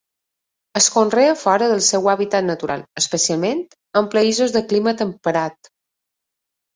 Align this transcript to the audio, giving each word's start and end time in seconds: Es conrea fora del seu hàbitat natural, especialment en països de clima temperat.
Es 0.79 0.85
conrea 0.93 1.33
fora 1.41 1.67
del 1.71 1.83
seu 1.87 2.07
hàbitat 2.13 2.47
natural, 2.47 2.81
especialment 3.01 3.61
en 4.01 4.07
països 4.15 4.55
de 4.57 4.63
clima 4.73 4.95
temperat. 5.03 5.71